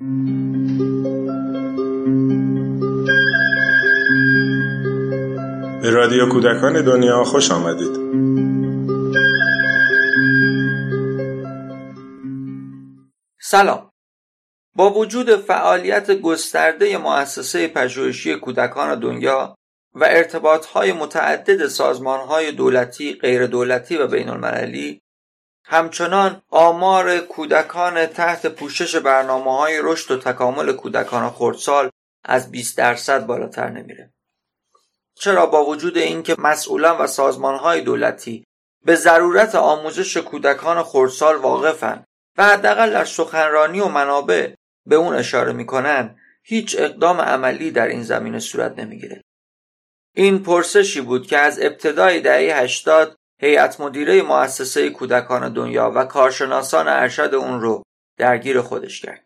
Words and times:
به 0.00 0.06
رادیو 5.90 6.28
کودکان 6.28 6.84
دنیا 6.84 7.24
خوش 7.24 7.50
آمدید. 7.50 7.96
سلام. 13.40 13.90
با 14.76 14.90
وجود 14.90 15.36
فعالیت 15.36 16.10
گسترده 16.10 16.98
مؤسسه 16.98 17.68
پژوهشی 17.68 18.34
کودکان 18.34 19.00
دنیا 19.00 19.56
و 19.94 20.04
ارتباطهای 20.04 20.92
متعدد 20.92 21.66
سازمانهای 21.66 22.52
دولتی، 22.52 23.14
غیر 23.14 23.46
دولتی 23.46 23.96
و 23.96 24.06
بین 24.06 24.28
المللی 24.28 25.03
همچنان 25.64 26.42
آمار 26.50 27.18
کودکان 27.18 28.06
تحت 28.06 28.46
پوشش 28.46 28.96
برنامه 28.96 29.58
های 29.58 29.80
رشد 29.82 30.10
و 30.10 30.18
تکامل 30.18 30.72
کودکان 30.72 31.30
خردسال 31.30 31.90
از 32.24 32.50
20 32.50 32.78
درصد 32.78 33.26
بالاتر 33.26 33.68
نمیره. 33.68 34.12
چرا 35.14 35.46
با 35.46 35.64
وجود 35.64 35.98
اینکه 35.98 36.36
مسئولان 36.38 36.98
و 36.98 37.06
سازمانهای 37.06 37.80
دولتی 37.80 38.44
به 38.84 38.94
ضرورت 38.94 39.54
آموزش 39.54 40.16
کودکان 40.16 40.82
خردسال 40.82 41.36
واقفن 41.36 42.04
و 42.38 42.44
حداقل 42.44 42.90
در 42.90 43.04
سخنرانی 43.04 43.80
و 43.80 43.88
منابع 43.88 44.54
به 44.86 44.96
اون 44.96 45.14
اشاره 45.14 45.52
می‌کنن 45.52 46.18
هیچ 46.42 46.76
اقدام 46.78 47.20
عملی 47.20 47.70
در 47.70 47.86
این 47.86 48.02
زمینه 48.02 48.38
صورت 48.38 48.78
نمی‌گیره 48.78 49.24
این 50.14 50.42
پرسشی 50.42 51.00
بود 51.00 51.26
که 51.26 51.38
از 51.38 51.60
ابتدای 51.62 52.20
دهه 52.20 52.58
80 52.58 53.16
هیئت 53.44 53.80
مدیره 53.80 54.22
مؤسسه 54.22 54.90
کودکان 54.90 55.52
دنیا 55.52 55.92
و 55.94 56.04
کارشناسان 56.04 56.88
ارشد 56.88 57.34
اون 57.34 57.60
رو 57.60 57.82
درگیر 58.18 58.60
خودش 58.60 59.00
کرد. 59.00 59.24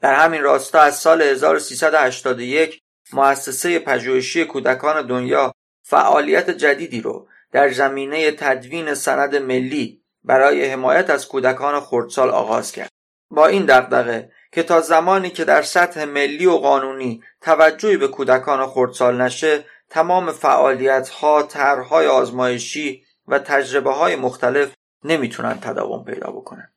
در 0.00 0.14
همین 0.14 0.42
راستا 0.42 0.80
از 0.80 0.98
سال 0.98 1.22
1381 1.22 2.80
مؤسسه 3.12 3.78
پژوهشی 3.78 4.44
کودکان 4.44 5.06
دنیا 5.06 5.52
فعالیت 5.82 6.50
جدیدی 6.50 7.00
رو 7.00 7.28
در 7.52 7.72
زمینه 7.72 8.30
تدوین 8.30 8.94
سند 8.94 9.36
ملی 9.36 10.02
برای 10.24 10.64
حمایت 10.64 11.10
از 11.10 11.28
کودکان 11.28 11.80
خردسال 11.80 12.30
آغاز 12.30 12.72
کرد. 12.72 12.90
با 13.30 13.46
این 13.46 13.64
دغدغه 13.64 14.32
که 14.52 14.62
تا 14.62 14.80
زمانی 14.80 15.30
که 15.30 15.44
در 15.44 15.62
سطح 15.62 16.04
ملی 16.04 16.46
و 16.46 16.56
قانونی 16.56 17.22
توجهی 17.40 17.96
به 17.96 18.08
کودکان 18.08 18.66
خردسال 18.66 19.20
نشه 19.20 19.64
تمام 19.90 20.32
فعالیت 20.32 21.08
ها 21.08 21.42
طرحهای 21.42 22.06
آزمایشی 22.06 23.04
و 23.26 23.38
تجربه 23.38 23.92
های 23.92 24.16
مختلف 24.16 24.74
نمی‌تونن 25.04 25.60
تداوم 25.60 26.04
پیدا 26.04 26.30
بکنن. 26.30 26.72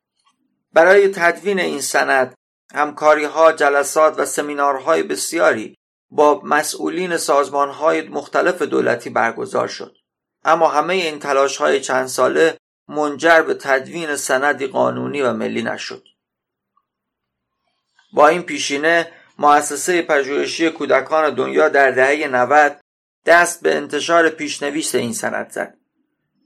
برای 0.73 1.07
تدوین 1.07 1.59
این 1.59 1.81
سند 1.81 2.35
همکاری 2.73 3.23
ها 3.23 3.51
جلسات 3.51 4.19
و 4.19 4.25
سمینارهای 4.25 5.03
بسیاری 5.03 5.77
با 6.09 6.41
مسئولین 6.43 7.17
سازمان 7.17 7.69
های 7.69 8.01
مختلف 8.01 8.61
دولتی 8.61 9.09
برگزار 9.09 9.67
شد. 9.67 9.95
اما 10.45 10.67
همه 10.67 10.93
این 10.93 11.19
تلاش 11.19 11.57
های 11.57 11.81
چند 11.81 12.07
ساله 12.07 12.57
منجر 12.87 13.41
به 13.41 13.53
تدوین 13.53 14.15
سندی 14.15 14.67
قانونی 14.67 15.21
و 15.21 15.33
ملی 15.33 15.61
نشد. 15.61 16.03
با 18.13 18.27
این 18.27 18.41
پیشینه 18.41 19.11
مؤسسه 19.39 20.01
پژوهشی 20.01 20.69
کودکان 20.69 21.35
دنیا 21.35 21.69
در 21.69 21.91
دهه 21.91 22.27
90 22.27 22.82
دست 23.25 23.63
به 23.63 23.75
انتشار 23.75 24.29
پیشنویس 24.29 24.95
این 24.95 25.13
سند 25.13 25.49
زد. 25.49 25.77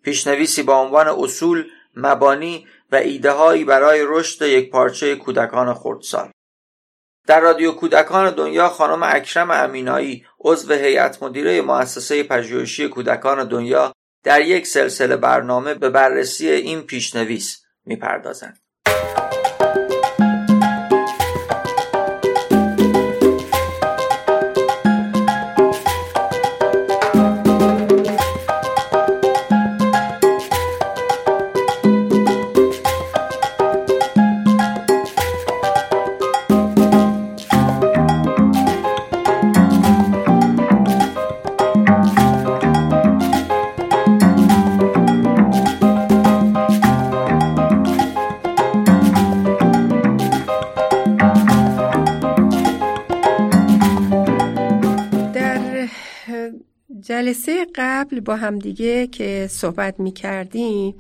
پیشنویسی 0.04 0.64
با 0.64 0.82
عنوان 0.82 1.08
اصول 1.08 1.66
مبانی 1.96 2.68
و 2.92 2.96
ایدههایی 2.96 3.64
برای 3.64 4.06
رشد 4.08 4.42
یک 4.42 4.72
پارچه 4.72 5.16
کودکان 5.16 5.74
خردسال. 5.74 6.32
در 7.28 7.40
رادیو 7.40 7.72
کودکان 7.72 8.30
دنیا 8.30 8.70
خانم 8.70 9.04
اکرم 9.04 9.52
امینایی 9.52 10.26
عضو 10.40 10.74
هیئت 10.74 11.24
مدیره 11.24 11.62
مؤسسه 11.62 12.24
پژوهشی 12.24 12.90
کودکان 12.90 13.48
دنیا 13.48 13.94
در 14.24 14.42
یک 14.42 14.68
سلسله 14.68 15.18
برنامه 15.18 15.74
به 15.74 15.90
بررسی 15.90 16.50
این 16.50 16.82
پیشنویس 16.82 17.66
می‌پردازند. 17.86 18.60
جلسه 57.28 57.68
قبل 57.76 58.20
با 58.20 58.36
همدیگه 58.36 59.08
که 59.08 59.48
صحبت 59.52 60.00
می 60.00 60.12
کردیم 60.12 60.96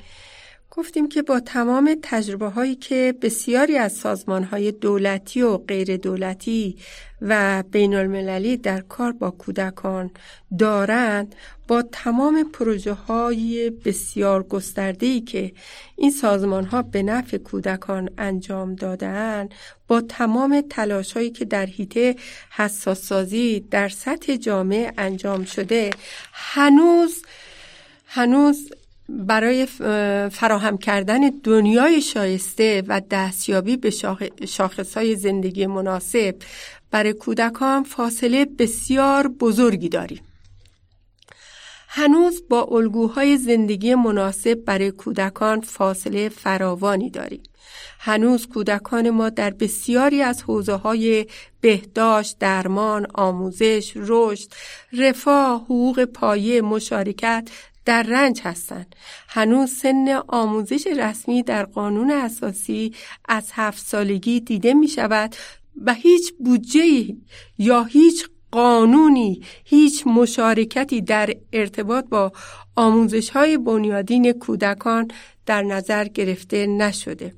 گفتیم 0.77 1.09
که 1.09 1.21
با 1.21 1.39
تمام 1.39 1.97
تجربه 2.03 2.47
هایی 2.47 2.75
که 2.75 3.13
بسیاری 3.21 3.77
از 3.77 3.93
سازمان 3.93 4.43
های 4.43 4.71
دولتی 4.71 5.41
و 5.41 5.57
غیر 5.57 5.97
دولتی 5.97 6.77
و 7.21 7.63
بین 7.71 7.95
المللی 7.95 8.57
در 8.57 8.81
کار 8.81 9.11
با 9.11 9.31
کودکان 9.31 10.11
دارند 10.59 11.35
با 11.67 11.81
تمام 11.81 12.43
پروژه 12.53 12.93
های 12.93 13.69
بسیار 13.69 14.43
گسترده 14.43 15.19
که 15.19 15.51
این 15.95 16.11
سازمان 16.11 16.65
ها 16.65 16.81
به 16.81 17.03
نفع 17.03 17.37
کودکان 17.37 18.09
انجام 18.17 18.75
دادن 18.75 19.49
با 19.87 20.01
تمام 20.01 20.61
تلاش 20.69 21.13
هایی 21.13 21.29
که 21.29 21.45
در 21.45 21.65
حیطه 21.65 22.15
حساس 22.49 23.01
سازی 23.07 23.59
در 23.59 23.89
سطح 23.89 24.35
جامعه 24.35 24.93
انجام 24.97 25.45
شده 25.45 25.89
هنوز 26.33 27.21
هنوز 28.05 28.69
برای 29.09 29.65
فراهم 30.31 30.77
کردن 30.77 31.19
دنیای 31.43 32.01
شایسته 32.01 32.83
و 32.87 33.01
دستیابی 33.11 33.77
به 33.77 33.93
های 34.95 35.15
زندگی 35.15 35.65
مناسب 35.65 36.35
برای 36.91 37.13
کودکان 37.13 37.83
فاصله 37.83 38.45
بسیار 38.45 39.27
بزرگی 39.27 39.89
داریم. 39.89 40.21
هنوز 41.87 42.43
با 42.49 42.63
الگوهای 42.63 43.37
زندگی 43.37 43.95
مناسب 43.95 44.53
برای 44.53 44.91
کودکان 44.91 45.61
فاصله 45.61 46.29
فراوانی 46.29 47.09
داریم. 47.09 47.43
هنوز 47.99 48.47
کودکان 48.47 49.09
ما 49.09 49.29
در 49.29 49.49
بسیاری 49.49 50.21
از 50.21 50.43
حوزه 50.43 50.73
های 50.73 51.25
بهداشت، 51.61 52.39
درمان، 52.39 53.07
آموزش، 53.13 53.93
رشد، 53.95 54.47
رفاه، 54.93 55.61
حقوق 55.61 56.05
پایه، 56.05 56.61
مشارکت 56.61 57.49
در 57.87 58.03
رنج 58.03 58.41
هستند. 58.43 58.95
هنوز 59.27 59.71
سن 59.71 60.21
آموزش 60.27 60.87
رسمی 60.87 61.43
در 61.43 61.65
قانون 61.65 62.11
اساسی 62.11 62.93
از 63.25 63.51
هفت 63.53 63.85
سالگی 63.85 64.39
دیده 64.39 64.73
می 64.73 64.87
شود 64.87 65.35
و 65.85 65.93
هیچ 65.93 66.33
بودجه 66.39 67.15
یا 67.57 67.83
هیچ 67.83 68.29
قانونی 68.51 69.41
هیچ 69.65 70.07
مشارکتی 70.07 71.01
در 71.01 71.33
ارتباط 71.53 72.05
با 72.05 72.31
آموزش 72.75 73.29
های 73.29 73.57
بنیادین 73.57 74.31
کودکان 74.31 75.07
در 75.45 75.63
نظر 75.63 76.07
گرفته 76.07 76.67
نشده. 76.67 77.33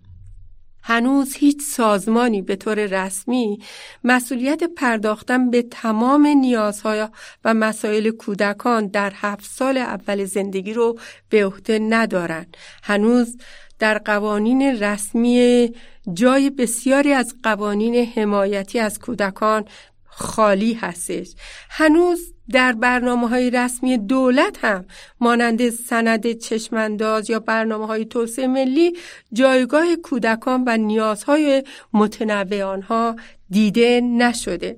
هنوز 0.83 1.35
هیچ 1.35 1.61
سازمانی 1.61 2.41
به 2.41 2.55
طور 2.55 2.85
رسمی 2.85 3.59
مسئولیت 4.03 4.63
پرداختن 4.63 5.49
به 5.49 5.61
تمام 5.61 6.27
نیازهای 6.27 7.07
و 7.45 7.53
مسائل 7.53 8.09
کودکان 8.09 8.87
در 8.87 9.11
هفت 9.15 9.45
سال 9.45 9.77
اول 9.77 10.25
زندگی 10.25 10.73
رو 10.73 10.99
به 11.29 11.45
عهده 11.45 11.79
ندارند. 11.79 12.57
هنوز 12.83 13.37
در 13.79 13.97
قوانین 13.97 14.61
رسمی 14.61 15.69
جای 16.13 16.49
بسیاری 16.49 17.13
از 17.13 17.35
قوانین 17.43 17.95
حمایتی 17.95 18.79
از 18.79 18.99
کودکان 18.99 19.65
خالی 20.05 20.73
هستش 20.73 21.35
هنوز 21.69 22.33
در 22.51 22.73
برنامه 22.73 23.27
های 23.27 23.49
رسمی 23.49 23.97
دولت 23.97 24.65
هم 24.65 24.85
مانند 25.19 25.69
سند 25.69 26.31
چشمانداز 26.31 27.29
یا 27.29 27.39
برنامه 27.39 27.87
های 27.87 28.05
توسعه 28.05 28.47
ملی 28.47 28.97
جایگاه 29.33 29.95
کودکان 29.95 30.63
و 30.67 30.77
نیازهای 30.77 31.63
متنوع 31.93 32.63
آنها 32.63 33.15
دیده 33.49 34.01
نشده. 34.01 34.77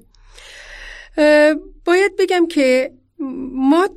باید 1.86 2.16
بگم 2.20 2.48
که 2.48 2.92
ما 3.54 3.90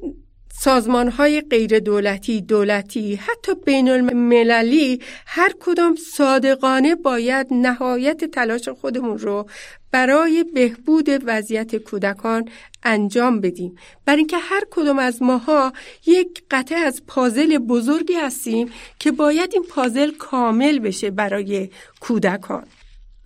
سازمان 0.61 1.09
های 1.09 1.41
غیر 1.41 1.79
دولتی 1.79 2.41
دولتی 2.41 3.15
حتی 3.15 3.55
بین 3.55 3.89
المللی 3.89 5.01
هر 5.27 5.53
کدام 5.61 5.97
صادقانه 5.97 6.95
باید 6.95 7.47
نهایت 7.51 8.25
تلاش 8.25 8.69
خودمون 8.69 9.19
رو 9.19 9.47
برای 9.91 10.45
بهبود 10.55 11.09
وضعیت 11.27 11.77
کودکان 11.77 12.49
انجام 12.83 13.41
بدیم. 13.41 13.77
برای 14.05 14.19
اینکه 14.19 14.37
هر 14.39 14.62
کدام 14.71 14.99
از 14.99 15.23
ماها 15.23 15.73
یک 16.06 16.43
قطعه 16.51 16.79
از 16.79 17.03
پازل 17.07 17.59
بزرگی 17.59 18.15
هستیم 18.15 18.71
که 18.99 19.12
باید 19.12 19.50
این 19.53 19.62
پازل 19.62 20.11
کامل 20.11 20.79
بشه 20.79 21.11
برای 21.11 21.71
کودکان. 22.00 22.67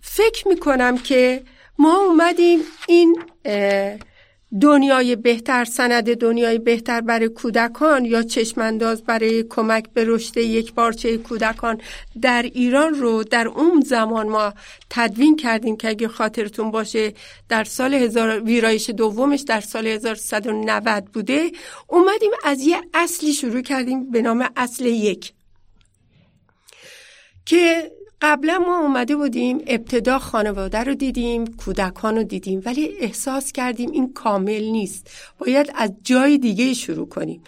فکر 0.01 0.47
می‌کنم 0.47 0.97
که 0.97 1.43
ما 1.79 1.97
اومدیم 1.97 2.59
این 2.87 3.19
دنیای 4.61 5.15
بهتر 5.15 5.65
سند 5.65 6.15
دنیای 6.15 6.59
بهتر 6.59 7.01
برای 7.01 7.29
کودکان 7.29 8.05
یا 8.05 8.23
چشمانداز 8.23 9.03
برای 9.03 9.43
کمک 9.43 9.85
به 9.93 10.03
رشد 10.07 10.37
یک 10.37 10.73
پارچه 10.73 11.17
کودکان 11.17 11.81
در 12.21 12.41
ایران 12.41 12.93
رو 12.93 13.23
در 13.23 13.47
اون 13.47 13.81
زمان 13.81 14.27
ما 14.27 14.53
تدوین 14.89 15.35
کردیم 15.35 15.77
که 15.77 15.89
اگه 15.89 16.07
خاطرتون 16.07 16.71
باشه 16.71 17.13
در 17.49 17.63
سال 17.63 17.93
هزار 17.93 18.39
ویرایش 18.39 18.89
دومش 18.89 19.41
در 19.41 19.61
سال 19.61 19.87
1190 19.87 21.05
بوده 21.05 21.51
اومدیم 21.87 22.31
از 22.43 22.61
یه 22.61 22.81
اصلی 22.93 23.33
شروع 23.33 23.61
کردیم 23.61 24.11
به 24.11 24.21
نام 24.21 24.49
اصل 24.55 24.85
یک 24.85 25.33
که 27.45 27.91
قبلا 28.21 28.59
ما 28.59 28.79
اومده 28.79 29.15
بودیم 29.15 29.61
ابتدا 29.67 30.19
خانواده 30.19 30.83
رو 30.83 30.95
دیدیم 30.95 31.47
کودکان 31.47 32.15
رو 32.15 32.23
دیدیم 32.23 32.61
ولی 32.65 32.93
احساس 32.99 33.51
کردیم 33.51 33.91
این 33.91 34.13
کامل 34.13 34.63
نیست. 34.63 35.11
باید 35.37 35.71
از 35.75 35.91
جای 36.03 36.37
دیگه 36.37 36.73
شروع 36.73 37.09
کنیم. 37.09 37.43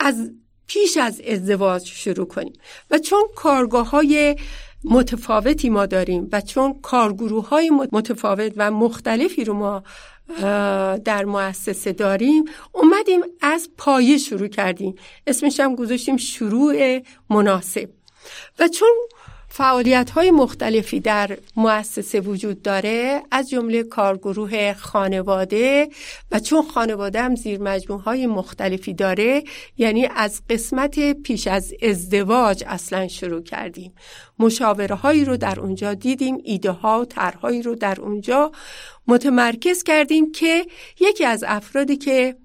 از 0.00 0.30
پیش 0.66 0.96
از 0.96 1.20
ازدواج 1.20 1.86
شروع 1.86 2.26
کنیم. 2.26 2.52
و 2.90 2.98
چون 2.98 3.22
کارگاه 3.36 3.90
های 3.90 4.36
متفاوتی 4.84 5.70
ما 5.70 5.86
داریم 5.86 6.28
و 6.32 6.40
چون 6.40 6.80
کارگروه 6.82 7.48
های 7.48 7.70
متفاوت 7.70 8.52
و 8.56 8.70
مختلفی 8.70 9.44
رو 9.44 9.54
ما 9.54 9.82
در 11.04 11.24
مؤسسه 11.24 11.92
داریم 11.92 12.44
اومدیم 12.72 13.20
از 13.40 13.68
پایه 13.78 14.18
شروع 14.18 14.48
کردیم. 14.48 14.94
اسمش 15.26 15.60
هم 15.60 15.74
گذاشتیم 15.74 16.16
شروع 16.16 17.00
مناسب. 17.30 17.88
و 18.58 18.68
چون 18.68 18.88
فعالیت 19.56 20.10
های 20.10 20.30
مختلفی 20.30 21.00
در 21.00 21.38
مؤسسه 21.56 22.20
وجود 22.20 22.62
داره 22.62 23.22
از 23.30 23.50
جمله 23.50 23.82
کارگروه 23.82 24.72
خانواده 24.72 25.88
و 26.32 26.40
چون 26.40 26.62
خانواده 26.62 27.22
هم 27.22 27.34
زیر 27.36 27.62
مجموع 27.62 28.00
های 28.00 28.26
مختلفی 28.26 28.94
داره 28.94 29.44
یعنی 29.76 30.06
از 30.06 30.42
قسمت 30.50 31.12
پیش 31.12 31.46
از 31.46 31.74
ازدواج 31.82 32.64
اصلا 32.66 33.08
شروع 33.08 33.42
کردیم. 33.42 33.94
مشاوره 34.38 34.94
هایی 34.94 35.24
رو 35.24 35.36
در 35.36 35.60
اونجا 35.60 35.94
دیدیم 35.94 36.38
ایده 36.44 36.70
ها 36.70 37.00
و 37.00 37.04
طرحهایی 37.04 37.62
رو 37.62 37.74
در 37.74 38.00
اونجا 38.00 38.52
متمرکز 39.06 39.82
کردیم 39.82 40.32
که 40.32 40.66
یکی 41.00 41.24
از 41.24 41.44
افرادی 41.46 41.96
که 41.96 42.36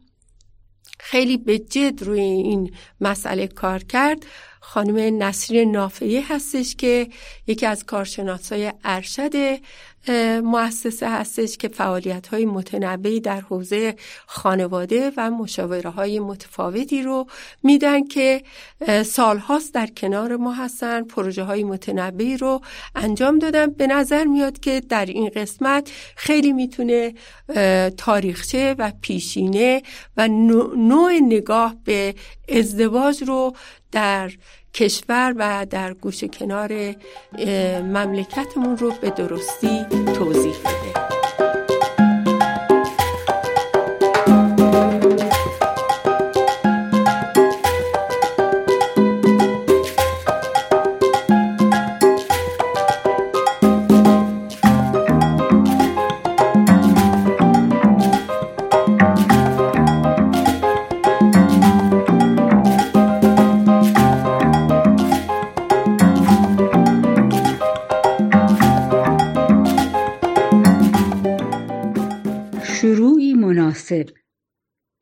خیلی 0.99 1.37
به 1.37 1.59
جد 1.59 2.03
روی 2.03 2.21
این 2.21 2.71
مسئله 3.01 3.47
کار 3.47 3.83
کرد 3.83 4.25
خانم 4.69 5.23
نصیر 5.23 5.65
نافعه 5.65 6.23
هستش 6.27 6.75
که 6.75 7.07
یکی 7.47 7.65
از 7.65 7.85
کارشناسای 7.85 8.73
ارشد 8.83 9.59
مؤسسه 10.43 11.09
هستش 11.09 11.57
که 11.57 11.67
فعالیت 11.67 12.27
های 12.27 12.45
متنوعی 12.45 13.19
در 13.19 13.41
حوزه 13.41 13.95
خانواده 14.25 15.11
و 15.17 15.31
مشاوره 15.31 15.89
های 15.89 16.19
متفاوتی 16.19 17.01
رو 17.01 17.27
میدن 17.63 18.07
که 18.07 18.43
سالهاست 19.05 19.73
در 19.73 19.87
کنار 19.87 20.35
ما 20.35 20.53
هستن 20.53 21.03
پروژه 21.03 21.43
های 21.43 21.63
متنوعی 21.63 22.37
رو 22.37 22.61
انجام 22.95 23.39
دادن. 23.39 23.71
به 23.71 23.87
نظر 23.87 24.23
میاد 24.23 24.59
که 24.59 24.81
در 24.89 25.05
این 25.05 25.29
قسمت 25.29 25.91
خیلی 26.15 26.53
می‌تونه 26.53 27.13
تاریخچه 27.97 28.75
و 28.77 28.91
پیشینه 29.01 29.81
و 30.17 30.27
نوع 30.27 31.13
نگاه 31.21 31.75
به 31.83 32.15
ازدواج 32.49 33.23
رو 33.23 33.55
در 33.91 34.31
کشور 34.73 35.33
و 35.37 35.65
در 35.69 35.93
گوش 35.93 36.23
کنار 36.23 36.95
مملکتمون 37.81 38.77
رو 38.77 38.91
به 39.01 39.09
درستی 39.09 39.85
توضیح 40.15 40.55
بده. 40.59 41.18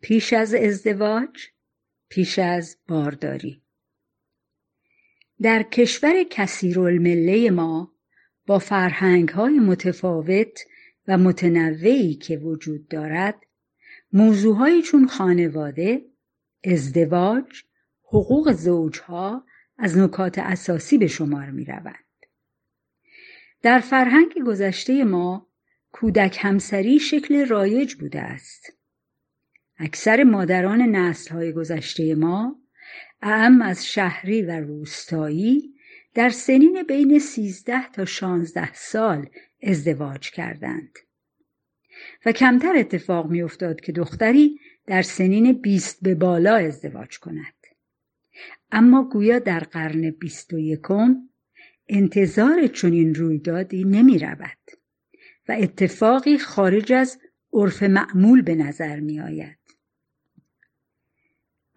پیش 0.01 0.33
از 0.33 0.53
ازدواج 0.53 1.39
پیش 2.09 2.39
از 2.39 2.77
بارداری 2.87 3.61
در 5.41 5.63
کشور 5.63 6.23
کثیرالمله 6.29 7.51
ما 7.51 7.93
با 8.47 8.59
فرهنگ 8.59 9.29
های 9.29 9.59
متفاوت 9.59 10.59
و 11.07 11.17
متنوعی 11.17 12.13
که 12.13 12.37
وجود 12.37 12.87
دارد 12.87 13.35
موضوعهایی 14.13 14.81
چون 14.81 15.07
خانواده، 15.07 16.05
ازدواج، 16.63 17.63
حقوق 18.03 18.51
زوجها 18.51 19.45
از 19.77 19.97
نکات 19.97 20.37
اساسی 20.37 20.97
به 20.97 21.07
شمار 21.07 21.49
می 21.49 21.65
روند. 21.65 22.05
در 23.61 23.79
فرهنگ 23.79 24.33
گذشته 24.45 25.03
ما 25.03 25.47
کودک 25.91 26.37
همسری 26.41 26.99
شکل 26.99 27.45
رایج 27.45 27.95
بوده 27.95 28.21
است. 28.21 28.76
اکثر 29.79 30.23
مادران 30.23 30.81
نسلهای 30.81 31.51
گذشته 31.53 32.15
ما 32.15 32.59
اعم 33.21 33.61
از 33.61 33.85
شهری 33.85 34.41
و 34.41 34.51
روستایی 34.51 35.73
در 36.13 36.29
سنین 36.29 36.83
بین 36.87 37.19
سیزده 37.19 37.91
تا 37.91 38.05
شانزده 38.05 38.73
سال 38.73 39.29
ازدواج 39.63 40.31
کردند 40.31 40.97
و 42.25 42.31
کمتر 42.31 42.75
اتفاق 42.77 43.29
میافتاد 43.29 43.81
که 43.81 43.91
دختری 43.91 44.59
در 44.85 45.01
سنین 45.01 45.53
بیست 45.53 46.03
به 46.03 46.15
بالا 46.15 46.55
ازدواج 46.55 47.19
کند 47.19 47.53
اما 48.71 49.09
گویا 49.09 49.39
در 49.39 49.59
قرن 49.59 50.11
بیست 50.11 50.53
و 50.53 50.59
یکم 50.59 51.15
انتظار 51.87 52.67
چنین 52.67 53.15
رویدادی 53.15 53.83
نمی 53.83 54.19
رود 54.19 54.57
و 55.49 55.55
اتفاقی 55.59 56.37
خارج 56.37 56.93
از 56.93 57.19
عرف 57.53 57.83
معمول 57.83 58.41
به 58.41 58.55
نظر 58.55 58.99
می 58.99 59.19
آید. 59.19 59.56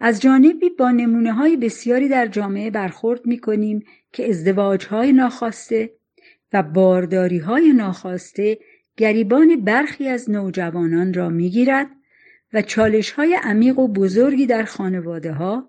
از 0.00 0.20
جانبی 0.20 0.70
با 0.70 0.90
نمونه 0.90 1.32
های 1.32 1.56
بسیاری 1.56 2.08
در 2.08 2.26
جامعه 2.26 2.70
برخورد 2.70 3.26
می 3.26 3.38
کنیم 3.38 3.84
که 4.12 4.28
ازدواج 4.28 4.86
های 4.86 5.12
ناخواسته 5.12 5.92
و 6.52 6.62
بارداری 6.62 7.38
های 7.38 7.72
ناخواسته 7.72 8.58
گریبان 8.96 9.64
برخی 9.64 10.08
از 10.08 10.30
نوجوانان 10.30 11.14
را 11.14 11.28
می 11.28 11.50
گیرد 11.50 11.86
و 12.52 12.62
چالش 12.62 13.10
های 13.10 13.38
عمیق 13.42 13.78
و 13.78 13.88
بزرگی 13.88 14.46
در 14.46 14.64
خانواده 14.64 15.32
ها 15.32 15.68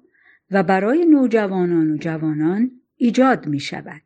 و 0.52 0.64
برای 0.64 1.06
نوجوانان 1.06 1.92
و 1.92 1.98
جوانان 1.98 2.72
ایجاد 2.98 3.48
می 3.48 3.60
شود. 3.60 4.02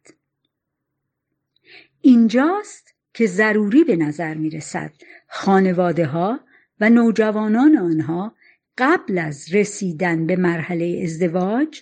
اینجاست 2.01 2.93
که 3.13 3.25
ضروری 3.25 3.83
به 3.83 3.95
نظر 3.95 4.33
می 4.33 4.49
رسد 4.49 4.91
خانواده 5.27 6.05
ها 6.05 6.39
و 6.79 6.89
نوجوانان 6.89 7.77
آنها 7.77 8.35
قبل 8.77 9.17
از 9.17 9.53
رسیدن 9.53 10.27
به 10.27 10.35
مرحله 10.35 11.01
ازدواج 11.03 11.81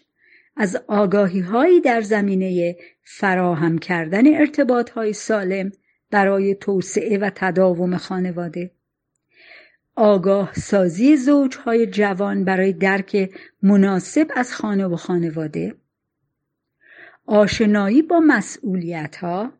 از 0.58 0.78
آگاهی 0.88 1.40
هایی 1.40 1.82
در 1.82 2.02
زمینه 2.02 2.78
فراهم 3.04 3.78
کردن 3.78 4.36
ارتباط 4.36 4.90
های 4.90 5.14
سالم 5.14 5.72
برای 6.12 6.56
توسعه 6.56 7.18
و 7.18 7.32
تداوم 7.36 7.98
خانواده. 7.98 8.72
آگاه 9.96 10.54
سازی 10.54 11.18
زوج 11.18 11.56
های 11.56 11.88
جوان 11.88 12.46
برای 12.46 12.74
درک 12.74 13.30
مناسب 13.62 14.28
از 14.36 14.54
خانه 14.54 14.88
و 14.88 14.96
خانواده. 14.96 15.76
آشنایی 17.26 18.02
با 18.02 18.20
مسئولیت 18.20 19.16
ها 19.16 19.54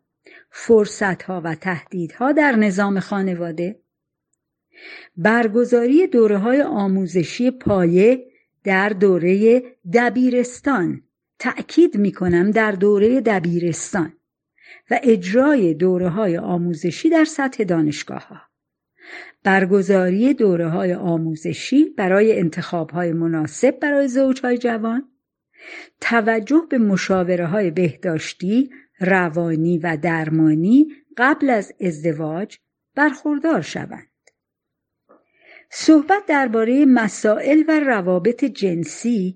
فرصت 0.50 1.24
ها 1.24 1.42
و 1.44 1.56
تهدیدها 1.56 2.32
در 2.32 2.52
نظام 2.52 3.00
خانواده. 3.00 3.83
برگزاری 5.18 6.08
دوره 6.08 6.38
های 6.38 6.62
آموزشی 6.62 7.52
پایه 7.52 8.26
در 8.64 8.90
دوره 8.90 9.64
دبیرستان 9.94 11.02
تأکید 11.40 11.98
می 11.98 12.12
کنم 12.12 12.52
در 12.52 12.72
دوره 12.72 13.22
دبیرستان 13.22 14.14
و 14.92 15.00
اجرای 15.04 15.74
دوره 15.74 16.10
های 16.10 16.38
آموزشی 16.38 17.10
در 17.10 17.26
سطح 17.26 17.64
دانشگاه 17.64 18.28
ها. 18.28 18.42
برگزاری 19.44 20.34
دوره 20.34 20.70
های 20.70 20.94
آموزشی 20.94 21.86
برای 21.86 22.40
انتخاب 22.40 22.90
های 22.90 23.14
مناسب 23.14 23.80
برای 23.80 24.08
زوج 24.08 24.42
های 24.42 24.58
جوان 24.58 25.10
توجه 26.02 26.68
به 26.70 26.78
مشاوره 26.78 27.48
های 27.48 27.72
بهداشتی، 27.72 28.70
روانی 29.00 29.78
و 29.78 29.98
درمانی 30.02 30.88
قبل 31.18 31.50
از 31.50 31.74
ازدواج 31.82 32.58
برخوردار 32.96 33.62
شوند. 33.62 34.13
صحبت 35.76 36.26
درباره 36.28 36.86
مسائل 36.86 37.64
و 37.68 37.80
روابط 37.80 38.46
جنسی 38.46 39.36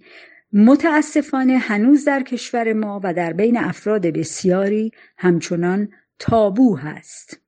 متاسفانه 0.53 1.58
هنوز 1.58 2.06
در 2.06 2.24
کشور 2.24 2.74
ما 2.74 3.01
و 3.03 3.13
در 3.13 3.34
بین 3.34 3.58
افراد 3.58 4.08
بسیاری 4.08 4.91
همچنان 5.17 5.89
تابو 6.20 6.77
هست. 6.77 7.41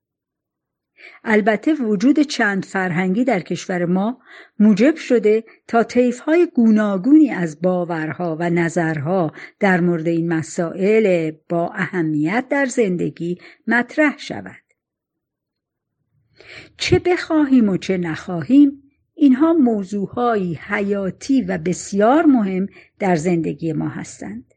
البته 1.24 1.74
وجود 1.74 2.20
چند 2.20 2.66
فرهنگی 2.66 3.24
در 3.24 3.40
کشور 3.40 3.86
ما 3.86 4.22
موجب 4.60 4.96
شده 4.96 5.44
تا 5.68 5.84
طیفهای 5.84 6.48
گوناگونی 6.56 7.32
از 7.32 7.62
باورها 7.62 8.38
و 8.40 8.50
نظرها 8.50 9.34
در 9.60 9.80
مورد 9.80 10.08
این 10.08 10.34
مسائل 10.34 11.32
با 11.50 11.72
اهمیت 11.74 12.46
در 12.50 12.66
زندگی 12.66 13.38
مطرح 13.68 14.18
شود. 14.18 14.69
چه 16.78 17.00
بخواهیم 17.00 17.70
و 17.70 17.78
چه 17.78 17.98
نخواهیم 17.98 18.84
اینها 19.16 19.54
موضوعهایی 19.54 20.60
حیاتی 20.68 21.42
و 21.42 21.58
بسیار 21.58 22.26
مهم 22.26 22.68
در 23.00 23.16
زندگی 23.16 23.74
ما 23.74 23.88
هستند. 23.88 24.54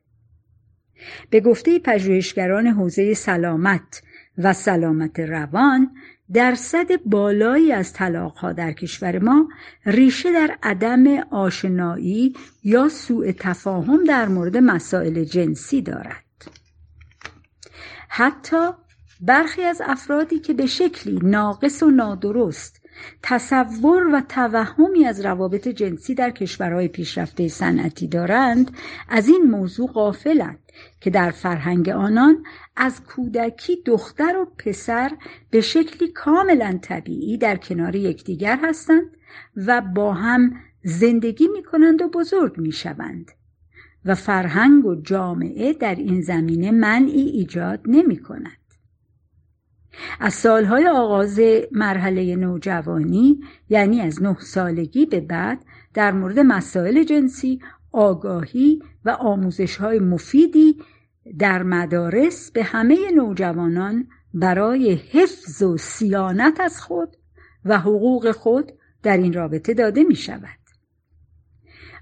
به 1.31 1.41
گفته 1.41 1.79
پژوهشگران 1.79 2.67
حوزه 2.67 3.15
سلامت 3.15 4.03
و 4.39 4.53
سلامت 4.53 5.21
روان 5.21 5.91
درصد 6.33 6.87
بالایی 7.05 7.73
از 7.73 7.93
طلاقها 7.93 8.53
در 8.53 8.73
کشور 8.73 9.19
ما 9.19 9.49
ریشه 9.87 10.33
در 10.33 10.57
عدم 10.63 11.07
آشنایی 11.31 12.35
یا 12.65 12.89
سوء 12.89 13.33
تفاهم 13.39 14.05
در 14.05 14.29
مورد 14.29 14.57
مسائل 14.57 15.25
جنسی 15.25 15.83
دارد. 15.83 16.25
حتی 18.09 18.71
برخی 19.23 19.63
از 19.63 19.83
افرادی 19.85 20.39
که 20.39 20.55
به 20.55 20.67
شکلی 20.67 21.19
ناقص 21.23 21.83
و 21.83 21.91
نادرست 21.91 22.83
تصور 23.23 24.07
و 24.07 24.21
توهمی 24.29 25.05
از 25.05 25.21
روابط 25.21 25.69
جنسی 25.69 26.15
در 26.15 26.31
کشورهای 26.31 26.89
پیشرفته 26.89 27.49
صنعتی 27.49 28.09
دارند 28.09 28.71
از 29.09 29.29
این 29.29 29.43
موضوع 29.43 29.93
غافلند 29.93 30.59
که 31.01 31.11
در 31.11 31.31
فرهنگ 31.31 31.89
آنان 31.89 32.45
از 32.77 33.05
کودکی 33.05 33.83
دختر 33.87 34.37
و 34.37 34.47
پسر 34.59 35.11
به 35.51 35.61
شکلی 35.61 36.09
کاملا 36.09 36.79
طبیعی 36.83 37.39
در 37.39 37.57
کنار 37.57 37.97
یکدیگر 37.97 38.59
هستند 38.63 39.11
و 39.57 39.81
با 39.81 40.13
هم 40.13 40.55
زندگی 40.85 41.49
می 41.49 41.63
کنند 41.63 42.03
و 42.03 42.09
بزرگ 42.09 42.59
می 42.59 42.73
شوند 42.73 43.31
و 44.05 44.15
فرهنگ 44.15 44.87
و 44.87 44.95
جامعه 44.95 45.73
در 45.73 45.95
این 45.95 46.21
زمینه 46.21 46.71
منعی 46.71 47.23
ایجاد 47.23 47.81
نمی 47.87 48.17
کند. 48.17 48.62
از 50.21 50.35
سالهای 50.35 50.89
آغاز 50.89 51.41
مرحله 51.73 52.37
نوجوانی 52.37 53.41
یعنی 53.69 54.01
از 54.01 54.23
نه 54.23 54.37
سالگی 54.41 55.07
به 55.07 55.21
بعد 55.21 55.65
در 55.95 56.13
مورد 56.13 56.39
مسائل 56.39 57.03
جنسی 57.03 57.61
آگاهی 57.93 58.83
و 59.05 59.11
آموزش 59.11 59.77
های 59.77 59.99
مفیدی 59.99 60.77
در 61.39 61.63
مدارس 61.63 62.51
به 62.51 62.63
همه 62.63 62.99
نوجوانان 63.15 64.09
برای 64.35 64.95
حفظ 64.95 65.63
و 65.63 65.77
سیانت 65.77 66.61
از 66.61 66.81
خود 66.81 67.17
و 67.65 67.79
حقوق 67.79 68.31
خود 68.31 68.73
در 69.03 69.17
این 69.17 69.33
رابطه 69.33 69.75
داده 69.75 70.03
می 70.03 70.17
شود. 70.17 70.63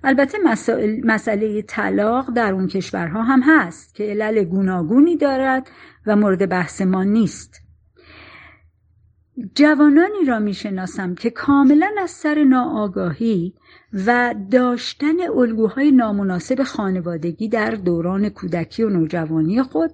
البته 0.04 0.38
مسائل، 0.44 1.00
مسئله 1.04 1.62
طلاق 1.62 2.30
در 2.30 2.52
اون 2.52 2.66
کشورها 2.66 3.22
هم 3.22 3.42
هست 3.42 3.94
که 3.94 4.04
علل 4.04 4.44
گوناگونی 4.44 5.16
دارد 5.16 5.70
و 6.06 6.16
مورد 6.16 6.48
بحث 6.48 6.82
ما 6.82 7.04
نیست. 7.04 7.60
جوانانی 9.54 10.24
را 10.26 10.38
می‌شناسم 10.38 11.14
که 11.14 11.30
کاملا 11.30 11.90
از 12.02 12.10
سر 12.10 12.44
ناآگاهی 12.44 13.54
و 14.06 14.34
داشتن 14.50 15.20
الگوهای 15.36 15.92
نامناسب 15.92 16.62
خانوادگی 16.62 17.48
در 17.48 17.70
دوران 17.70 18.28
کودکی 18.28 18.82
و 18.82 18.88
نوجوانی 18.88 19.62
خود 19.62 19.90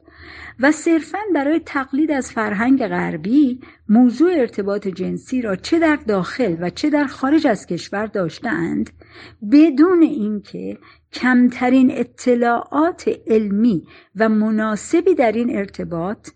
و 0.60 0.72
صرفا 0.72 1.18
برای 1.34 1.60
تقلید 1.66 2.10
از 2.10 2.32
فرهنگ 2.32 2.86
غربی 2.86 3.60
موضوع 3.88 4.32
ارتباط 4.32 4.88
جنسی 4.88 5.42
را 5.42 5.56
چه 5.56 5.78
در 5.78 5.98
داخل 6.06 6.56
و 6.60 6.70
چه 6.70 6.90
در 6.90 7.04
خارج 7.04 7.46
از 7.46 7.66
کشور 7.66 8.06
داشتند 8.06 8.90
بدون 9.52 10.02
اینکه 10.02 10.78
کمترین 11.12 11.90
اطلاعات 11.90 13.10
علمی 13.26 13.86
و 14.16 14.28
مناسبی 14.28 15.14
در 15.14 15.32
این 15.32 15.56
ارتباط 15.56 16.28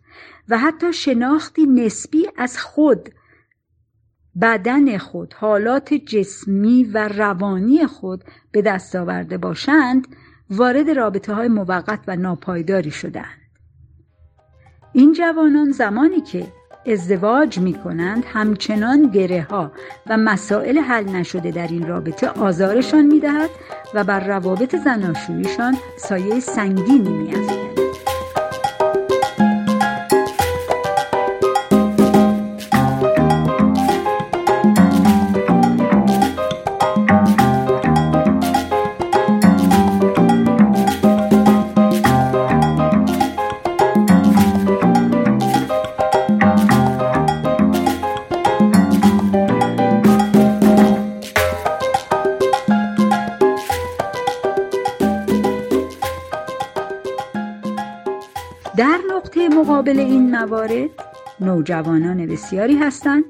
و 0.51 0.59
حتی 0.59 0.93
شناختی 0.93 1.67
نسبی 1.67 2.27
از 2.37 2.59
خود 2.59 3.09
بدن 4.41 4.99
خود 4.99 5.35
حالات 5.35 5.95
جسمی 5.95 6.85
و 6.85 7.09
روانی 7.09 7.87
خود 7.87 8.25
به 8.53 8.63
دست 8.63 8.97
آورده 8.97 9.39
باشند 9.39 10.07
وارد 10.51 10.91
رابطه 10.91 11.35
های 11.35 11.49
موقت 11.49 12.01
و 12.07 12.17
ناپایداری 12.17 12.91
شدند. 12.91 13.41
این 14.93 15.13
جوانان 15.13 15.71
زمانی 15.71 16.21
که 16.21 16.47
ازدواج 16.87 17.59
می 17.59 17.75
کنند 17.75 18.25
همچنان 18.27 19.11
گره 19.11 19.47
ها 19.51 19.73
و 20.07 20.17
مسائل 20.17 20.79
حل 20.79 21.05
نشده 21.05 21.51
در 21.51 21.67
این 21.67 21.89
رابطه 21.89 22.29
آزارشان 22.29 23.07
می 23.07 23.21
دهد 23.21 23.51
و 23.95 24.05
بر 24.05 24.21
روابط 24.27 24.77
زناشویشان 24.77 25.77
سایه 25.97 26.41
سنگینی 26.41 27.11
می 27.11 27.60
موارد 60.41 60.91
نوجوانان 61.41 62.27
بسیاری 62.27 62.77
هستند 62.77 63.25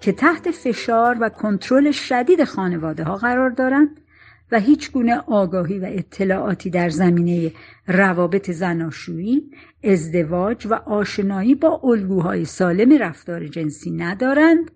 که 0.00 0.12
تحت 0.12 0.50
فشار 0.50 1.16
و 1.20 1.28
کنترل 1.28 1.90
شدید 1.90 2.44
خانواده 2.44 3.04
ها 3.04 3.16
قرار 3.16 3.50
دارند 3.50 4.00
و 4.52 4.60
هیچ 4.60 4.92
گونه 4.92 5.16
آگاهی 5.16 5.78
و 5.78 5.84
اطلاعاتی 5.84 6.70
در 6.70 6.88
زمینه 6.88 7.52
روابط 7.86 8.50
زناشویی، 8.50 9.50
ازدواج 9.84 10.66
و 10.66 10.74
آشنایی 10.74 11.54
با 11.54 11.80
الگوهای 11.84 12.44
سالم 12.44 13.02
رفتار 13.02 13.46
جنسی 13.46 13.90
ندارند 13.90 14.70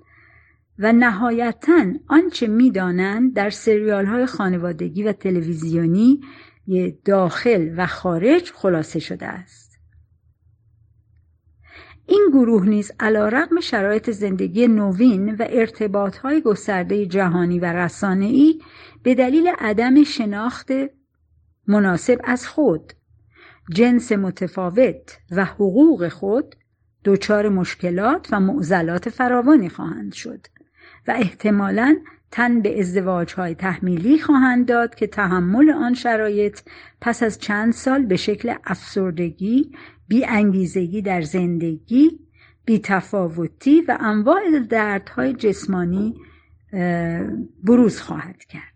و 0.79 0.93
نهایتا 0.93 1.85
آنچه 2.09 2.47
می‌دانند 2.47 3.35
در 3.35 3.51
سریال 3.51 4.07
های 4.07 4.27
خانوادگی 4.27 5.03
و 5.03 5.13
تلویزیونی 5.13 6.21
داخل 7.05 7.75
و 7.77 7.87
خارج 7.87 8.53
خلاصه 8.53 8.99
شده 8.99 9.27
است. 9.27 9.74
این 12.07 12.29
گروه 12.33 12.67
نیز 12.67 12.93
رقم 13.01 13.61
شرایط 13.61 14.11
زندگی 14.11 14.69
نوین 14.69 15.35
و 15.35 15.47
ارتباطهای 15.51 16.41
گسترده 16.41 17.07
جهانی 17.07 17.59
و 17.59 17.65
رسانه‌ای 17.65 18.61
به 19.03 19.15
دلیل 19.15 19.49
عدم 19.59 20.05
شناخت 20.05 20.69
مناسب 21.67 22.21
از 22.25 22.49
خود 22.49 22.93
جنس 23.71 24.13
متفاوت 24.13 25.19
و 25.31 25.45
حقوق 25.45 26.09
خود 26.09 26.55
دچار 27.05 27.49
مشکلات 27.49 28.29
و 28.33 28.41
معضلات 28.41 29.09
فراوانی 29.09 29.69
خواهند 29.69 30.13
شد 30.13 30.47
و 31.09 31.15
احتمالاً 31.17 31.97
تن 32.35 32.61
به 32.61 32.81
ازدواج 32.81 33.35
های 33.35 33.55
تحمیلی 33.55 34.19
خواهند 34.19 34.67
داد 34.67 34.95
که 34.95 35.07
تحمل 35.07 35.71
آن 35.71 35.95
شرایط 35.95 36.61
پس 37.01 37.23
از 37.23 37.39
چند 37.39 37.73
سال 37.73 38.03
به 38.03 38.17
شکل 38.17 38.55
افسردگی 38.65 39.73
بی 40.09 40.25
انگیزگی 40.25 41.03
در 41.03 41.23
زندگی 41.23 42.21
بی 42.65 42.79
تفاوتی 42.79 43.81
و 43.81 43.99
انواع 44.01 44.41
دردهای 44.71 45.33
جسمانی 45.33 46.15
بروز 47.65 48.01
خواهد 48.01 48.45
کرد. 48.45 48.75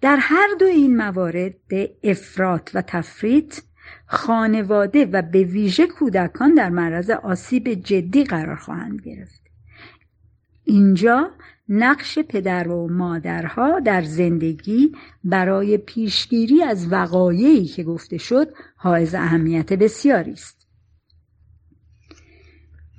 در 0.00 0.16
هر 0.20 0.48
دو 0.60 0.66
این 0.66 0.96
موارد 0.96 1.54
افراط 2.02 2.70
و 2.74 2.82
تفریط 2.82 3.60
خانواده 4.06 5.04
و 5.04 5.22
به 5.22 5.42
ویژه 5.42 5.86
کودکان 5.86 6.54
در 6.54 6.70
معرض 6.70 7.10
آسیب 7.10 7.74
جدی 7.74 8.24
قرار 8.24 8.56
خواهند 8.56 9.02
گرفت. 9.02 9.42
اینجا 10.64 11.30
نقش 11.68 12.18
پدر 12.18 12.68
و 12.68 12.88
مادرها 12.88 13.80
در 13.80 14.02
زندگی 14.02 14.92
برای 15.24 15.78
پیشگیری 15.78 16.62
از 16.62 16.92
وقایعی 16.92 17.64
که 17.64 17.84
گفته 17.84 18.18
شد 18.18 18.48
حائز 18.76 19.14
اهمیت 19.14 19.72
بسیاری 19.72 20.32
است. 20.32 20.66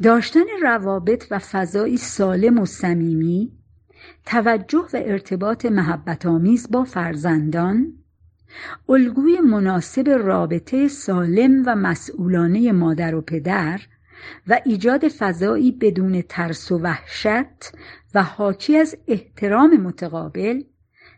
داشتن 0.03 0.43
روابط 0.63 1.25
و 1.31 1.39
فضایی 1.39 1.97
سالم 1.97 2.59
و 2.59 2.65
صمیمی 2.65 3.51
توجه 4.25 4.87
و 4.93 4.97
ارتباط 5.05 5.65
محبت 5.65 6.25
آمیز 6.25 6.71
با 6.71 6.83
فرزندان 6.83 7.93
الگوی 8.89 9.39
مناسب 9.39 10.09
رابطه 10.09 10.87
سالم 10.87 11.63
و 11.65 11.75
مسئولانه 11.75 12.71
مادر 12.71 13.15
و 13.15 13.21
پدر 13.21 13.81
و 14.47 14.59
ایجاد 14.65 15.07
فضایی 15.07 15.71
بدون 15.71 16.21
ترس 16.21 16.71
و 16.71 16.77
وحشت 16.77 17.71
و 18.17 18.23
حاکی 18.23 18.77
از 18.77 18.97
احترام 19.07 19.77
متقابل 19.77 20.63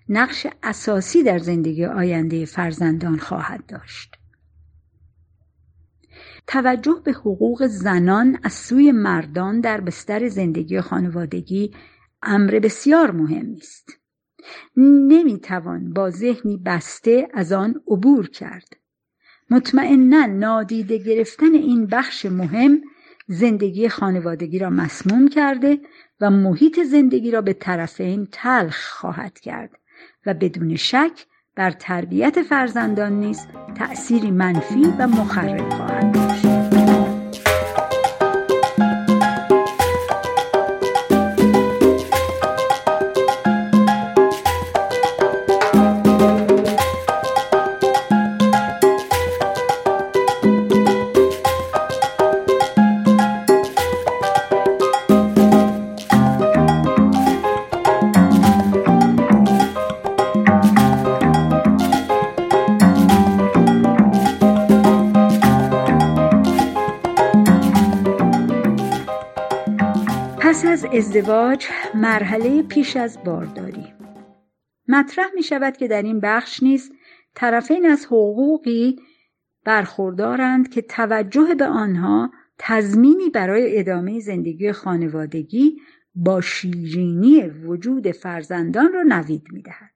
نقش 0.10 0.48
اساسی 0.64 1.24
در 1.24 1.38
زندگی 1.38 1.86
آینده 1.86 2.46
فرزندان 2.46 3.18
خواهد 3.18 3.66
داشت. 3.66 4.16
توجه 6.48 7.02
به 7.04 7.12
حقوق 7.12 7.68
زنان 7.68 8.40
از 8.44 8.54
سوی 8.54 8.92
مردان 8.92 9.62
در 9.62 9.82
بستر 9.82 10.28
زندگی 10.28 10.82
خانوادگی 10.82 11.74
امر 12.22 12.60
بسیار 12.60 13.12
مهمی 13.12 13.58
است 13.58 13.90
نمی‌توان 14.78 15.94
با 15.94 16.10
ذهنی 16.10 16.58
بسته 16.58 17.28
از 17.34 17.52
آن 17.52 17.82
عبور 17.88 18.30
کرد. 18.30 18.78
مطمئنا 19.50 20.26
نادیده 20.26 20.98
گرفتن 20.98 21.54
این 21.54 21.86
بخش 21.86 22.26
مهم 22.26 22.82
زندگی 23.32 23.90
خانوادگی 23.90 24.60
را 24.60 24.70
مسموم 24.70 25.28
کرده 25.28 25.80
و 26.22 26.30
محیط 26.30 26.80
زندگی 26.80 27.32
را 27.32 27.42
به 27.42 27.54
طرفین 27.54 28.28
تلخ 28.32 28.90
خواهد 28.90 29.40
کرد 29.40 29.72
و 30.26 30.34
بدون 30.34 30.76
شک 30.76 31.26
بر 31.56 31.72
تربیت 31.72 32.42
فرزندان 32.42 33.14
نیز 33.14 33.48
تأثیری 33.76 34.32
منفی 34.32 34.84
و 35.00 35.08
مخرب 35.08 35.70
خواهد 35.70 36.12
داشت. 36.14 36.49
ازدواج 70.86 71.68
مرحله 71.96 72.64
پیش 72.64 72.98
از 72.98 73.24
بارداری 73.24 73.94
مطرح 74.88 75.28
می 75.36 75.44
شود 75.44 75.78
که 75.78 75.88
در 75.88 76.02
این 76.02 76.20
بخش 76.20 76.64
نیز 76.64 76.92
طرفین 77.36 77.86
از 77.86 78.06
حقوقی 78.06 79.00
برخوردارند 79.66 80.70
که 80.70 80.82
توجه 80.82 81.56
به 81.56 81.66
آنها 81.66 82.32
تضمینی 82.58 83.30
برای 83.30 83.80
ادامه 83.80 84.20
زندگی 84.20 84.72
خانوادگی 84.72 85.82
با 86.16 86.42
شیرینی 86.42 87.44
وجود 87.44 88.12
فرزندان 88.12 88.94
را 88.94 89.04
نوید 89.04 89.44
می 89.52 89.62
دهد. 89.62 89.92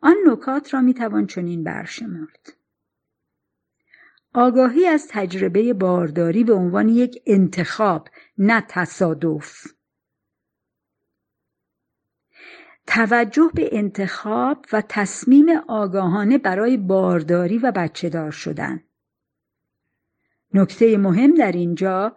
آن 0.00 0.16
نکات 0.26 0.74
را 0.74 0.80
می 0.80 0.94
توان 0.94 1.26
چنین 1.26 1.64
برشمرد. 1.64 2.52
آگاهی 4.34 4.86
از 4.86 5.08
تجربه 5.08 5.72
بارداری 5.72 6.44
به 6.44 6.52
عنوان 6.52 6.88
یک 6.88 7.22
انتخاب 7.26 8.08
نه 8.38 8.64
تصادف. 8.68 9.66
توجه 12.86 13.50
به 13.54 13.68
انتخاب 13.72 14.66
و 14.72 14.82
تصمیم 14.88 15.46
آگاهانه 15.68 16.38
برای 16.38 16.76
بارداری 16.76 17.58
و 17.58 17.72
بچه 17.72 18.08
دار 18.08 18.30
شدن. 18.30 18.82
نکته 20.54 20.98
مهم 20.98 21.34
در 21.34 21.52
اینجا 21.52 22.16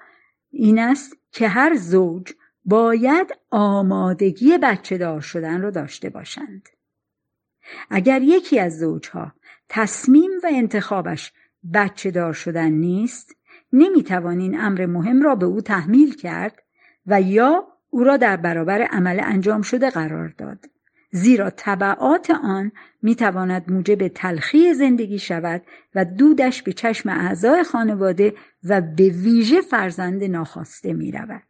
این 0.49 0.79
است 0.79 1.17
که 1.31 1.47
هر 1.47 1.75
زوج 1.75 2.33
باید 2.65 3.35
آمادگی 3.49 4.57
بچه 4.57 4.97
دار 4.97 5.21
شدن 5.21 5.61
را 5.61 5.69
داشته 5.69 6.09
باشند. 6.09 6.69
اگر 7.89 8.21
یکی 8.21 8.59
از 8.59 8.79
زوجها 8.79 9.31
تصمیم 9.69 10.31
و 10.43 10.47
انتخابش 10.51 11.33
بچه 11.73 12.11
دار 12.11 12.33
شدن 12.33 12.69
نیست 12.69 13.35
نمی‌توان 13.75 14.39
این 14.39 14.59
امر 14.59 14.85
مهم 14.85 15.21
را 15.21 15.35
به 15.35 15.45
او 15.45 15.61
تحمیل 15.61 16.15
کرد 16.15 16.61
و 17.07 17.21
یا 17.21 17.67
او 17.89 18.03
را 18.03 18.17
در 18.17 18.37
برابر 18.37 18.81
عمل 18.81 19.19
انجام 19.23 19.61
شده 19.61 19.89
قرار 19.89 20.33
داد 20.37 20.65
زیرا 21.11 21.49
طبعات 21.49 22.31
آن 22.43 22.71
می‌تواند 23.01 23.71
موجب 23.71 24.07
تلخی 24.07 24.73
زندگی 24.73 25.19
شود 25.19 25.61
و 25.95 26.05
دودش 26.05 26.61
به 26.61 26.73
چشم 26.73 27.09
اعضای 27.09 27.63
خانواده 27.63 28.33
و 28.63 28.81
به 28.81 29.09
ویژه 29.09 29.61
فرزند 29.61 30.23
ناخواسته 30.23 30.93
می 30.93 31.11
رود. 31.11 31.43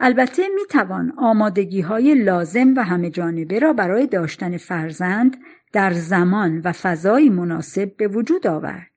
البته 0.00 0.42
می 0.54 0.66
توان 0.70 1.12
آمادگی 1.16 1.80
های 1.80 2.14
لازم 2.14 2.74
و 2.76 2.84
همه 2.84 3.10
جانبه 3.10 3.58
را 3.58 3.72
برای 3.72 4.06
داشتن 4.06 4.56
فرزند 4.56 5.36
در 5.72 5.92
زمان 5.92 6.60
و 6.64 6.72
فضای 6.72 7.28
مناسب 7.28 7.96
به 7.96 8.08
وجود 8.08 8.46
آورد. 8.46 8.89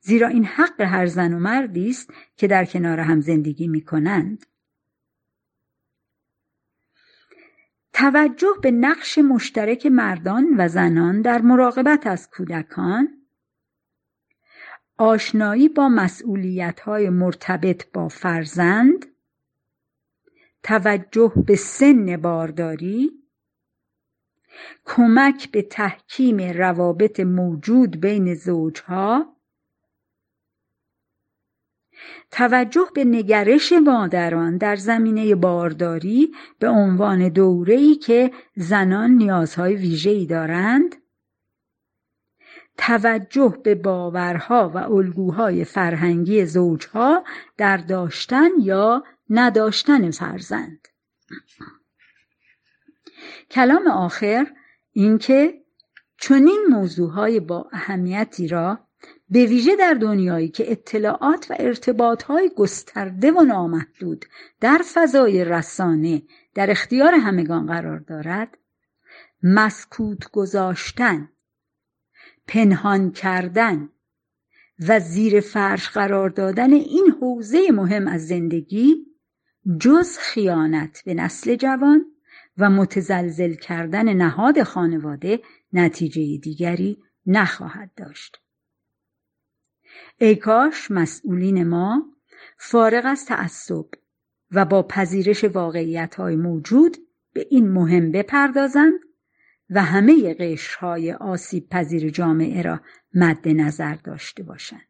زیرا 0.00 0.28
این 0.28 0.44
حق 0.44 0.80
هر 0.80 1.06
زن 1.06 1.34
و 1.34 1.38
مردی 1.38 1.90
است 1.90 2.10
که 2.36 2.46
در 2.46 2.64
کنار 2.64 3.00
هم 3.00 3.20
زندگی 3.20 3.68
می 3.68 3.80
کنند. 3.80 4.46
توجه 7.92 8.54
به 8.62 8.70
نقش 8.70 9.18
مشترک 9.18 9.86
مردان 9.86 10.54
و 10.58 10.68
زنان 10.68 11.22
در 11.22 11.42
مراقبت 11.42 12.06
از 12.06 12.30
کودکان. 12.30 13.08
آشنایی 14.98 15.68
با 15.68 15.88
مسئولیت 15.88 16.80
های 16.80 17.10
مرتبط 17.10 17.92
با 17.92 18.08
فرزند. 18.08 19.06
توجه 20.62 21.32
به 21.46 21.56
سن 21.56 22.16
بارداری. 22.16 23.10
کمک 24.84 25.50
به 25.50 25.62
تحکیم 25.62 26.36
روابط 26.40 27.20
موجود 27.20 28.00
بین 28.00 28.34
زوجها. 28.34 29.35
توجه 32.30 32.88
به 32.94 33.04
نگرش 33.04 33.72
مادران 33.72 34.56
در 34.56 34.76
زمینه 34.76 35.34
بارداری 35.34 36.32
به 36.58 36.68
عنوان 36.68 37.28
دوره‌ای 37.28 37.94
که 37.94 38.30
زنان 38.56 39.10
نیازهای 39.10 39.76
ویژه‌ای 39.76 40.26
دارند. 40.26 40.96
توجه 42.78 43.58
به 43.64 43.74
باورها 43.74 44.68
و 44.74 44.76
الگوهای 44.76 45.64
فرهنگی 45.64 46.46
زوجها 46.46 47.24
در 47.56 47.76
داشتن 47.76 48.48
یا 48.60 49.04
نداشتن 49.30 50.10
فرزند. 50.10 50.88
کلام 53.50 53.88
آخر 53.88 54.46
اینکه 54.92 55.62
چنین 56.18 56.66
موضوعهای 56.70 57.40
با 57.40 57.68
اهمیتی 57.72 58.48
را 58.48 58.85
به 59.28 59.46
ویژه 59.46 59.76
در 59.76 59.94
دنیایی 59.94 60.48
که 60.48 60.72
اطلاعات 60.72 61.50
و 61.50 61.54
ارتباطهای 61.58 62.50
گسترده 62.56 63.32
و 63.32 63.42
نامحدود 63.42 64.24
در 64.60 64.80
فضای 64.94 65.44
رسانه 65.44 66.22
در 66.54 66.70
اختیار 66.70 67.14
همگان 67.14 67.66
قرار 67.66 67.98
دارد 67.98 68.58
مسکوت 69.42 70.30
گذاشتن 70.30 71.28
پنهان 72.46 73.10
کردن 73.10 73.88
و 74.88 75.00
زیر 75.00 75.40
فرش 75.40 75.88
قرار 75.88 76.30
دادن 76.30 76.72
این 76.72 77.14
حوزه 77.20 77.70
مهم 77.72 78.08
از 78.08 78.26
زندگی 78.26 79.06
جز 79.80 80.18
خیانت 80.18 81.02
به 81.04 81.14
نسل 81.14 81.54
جوان 81.54 82.04
و 82.58 82.70
متزلزل 82.70 83.54
کردن 83.54 84.12
نهاد 84.12 84.62
خانواده 84.62 85.40
نتیجه 85.72 86.38
دیگری 86.38 86.98
نخواهد 87.26 87.90
داشت. 87.96 88.45
ای 90.18 90.36
کاش 90.36 90.90
مسئولین 90.90 91.68
ما 91.68 92.04
فارغ 92.58 93.02
از 93.04 93.26
تعصب 93.26 93.84
و 94.50 94.64
با 94.64 94.82
پذیرش 94.82 95.44
واقعیت 95.44 96.14
های 96.14 96.36
موجود 96.36 96.96
به 97.32 97.46
این 97.50 97.68
مهم 97.68 98.12
بپردازند 98.12 99.00
و 99.70 99.82
همه 99.82 100.34
قشرهای 100.34 101.12
آسیب 101.12 101.68
پذیر 101.68 102.10
جامعه 102.10 102.62
را 102.62 102.80
مد 103.14 103.48
نظر 103.48 103.94
داشته 103.94 104.42
باشند. 104.42 104.88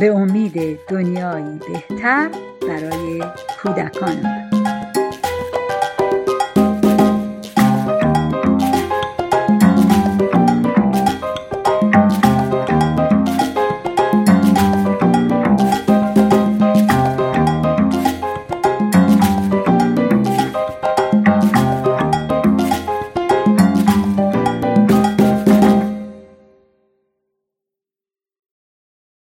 به 0.00 0.06
امید 0.06 0.78
دنیایی 0.88 1.58
بهتر 1.58 2.30
برای 2.68 3.24
کودکان 3.62 4.47